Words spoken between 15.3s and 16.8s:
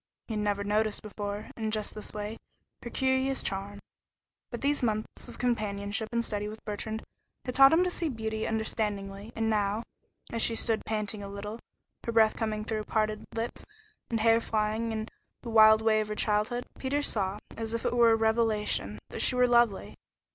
the wild way of her childhood,